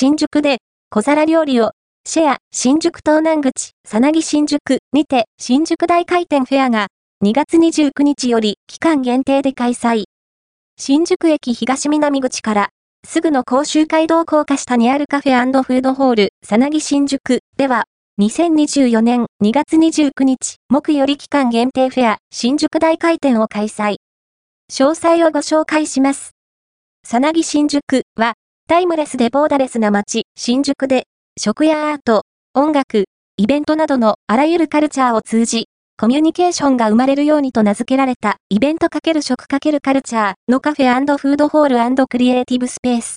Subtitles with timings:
[0.00, 0.58] 新宿で、
[0.90, 1.72] 小皿料理を、
[2.06, 6.86] シェア、新宿東南口、さなぎ新宿にて、新宿大回転フェアが、
[7.24, 10.04] 2月29日より期間限定で開催。
[10.78, 12.68] 新宿駅東南口から、
[13.04, 17.86] すぐの甲州街道高架下にあるカフェフードホール、さなぎ新宿では、
[18.20, 23.96] 2024年2月29日、木より期間限定フェア、新宿大回転を開催。
[24.70, 26.36] 詳細をご紹介します。
[27.04, 27.82] さなぎ新宿
[28.14, 28.34] は、
[28.68, 31.04] タイムレスでボーダレスな街、新宿で、
[31.40, 33.06] 食やアート、音楽、
[33.38, 43.16] イベントなどのあらゆるカルチャーを通じ、コミュニケーションが生まれるようにと名付けられたイベント×食×カルチャーのカフェフードホールクリエイティブスペース。